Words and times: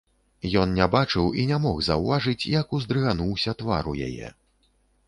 Ён 0.61 0.71
не 0.79 0.87
бачыў 0.95 1.27
і 1.41 1.45
не 1.51 1.59
мог 1.67 1.83
заўважыць, 1.89 2.37
як 2.59 2.75
уздрыгануўся 2.79 3.57
твар 3.63 3.83
у 3.95 3.99
яе. 4.09 4.35